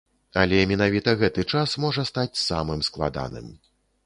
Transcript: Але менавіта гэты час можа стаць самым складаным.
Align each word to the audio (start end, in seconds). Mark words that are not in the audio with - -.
Але 0.43 0.61
менавіта 0.71 1.13
гэты 1.21 1.45
час 1.57 1.75
можа 1.85 2.07
стаць 2.11 2.41
самым 2.47 2.83
складаным. 2.89 3.47